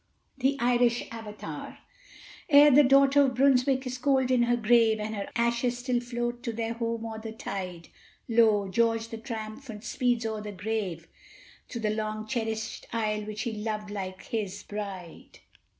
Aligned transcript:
THE 0.39 0.57
IRISH 0.59 1.09
AVATÀR 1.09 1.77
Ere 2.49 2.71
the 2.71 2.83
Daughter 2.83 3.21
of 3.21 3.35
Brunswick 3.35 3.85
is 3.85 3.99
cold 3.99 4.31
in 4.31 4.41
her 4.41 4.55
grave, 4.55 4.99
And 4.99 5.13
her 5.15 5.29
ashes 5.35 5.77
still 5.77 5.99
float 5.99 6.41
to 6.41 6.51
their 6.51 6.73
home 6.73 7.05
o'er 7.05 7.19
the 7.19 7.31
tide, 7.31 7.89
Lo! 8.27 8.67
George 8.67 9.09
the 9.09 9.19
triumphant 9.19 9.83
speeds 9.83 10.25
over 10.25 10.41
the 10.41 10.57
wave, 10.65 11.07
To 11.69 11.79
the 11.79 11.91
long 11.91 12.25
cherished 12.25 12.87
Isle 12.91 13.25
which 13.25 13.43
he 13.43 13.51
loved 13.53 13.91
like 13.91 14.23
his 14.23 14.63
bride. 14.63 15.37